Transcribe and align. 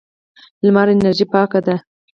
لمر 0.65 0.87
انرژي 0.93 1.25
پاکه 1.33 1.59
ده. 1.65 1.75